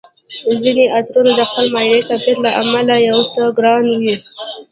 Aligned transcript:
ځیني 0.61 0.85
عطرونه 0.97 1.31
د 1.35 1.41
خپل 1.49 1.65
معیار، 1.75 2.01
کیفیت 2.09 2.37
له 2.45 2.51
امله 2.61 2.95
یو 3.09 3.17
څه 3.33 3.41
ګران 3.57 3.85
وي 4.01 4.15